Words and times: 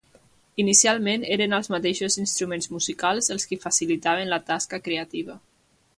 Inicialment 0.61 1.25
eren 1.35 1.53
els 1.57 1.69
mateixos 1.75 2.17
instruments 2.23 2.69
musicals 2.77 3.29
els 3.37 3.45
qui 3.51 3.59
facilitaven 3.67 4.33
la 4.35 4.41
tasca 4.49 4.85
creativa. 4.89 5.37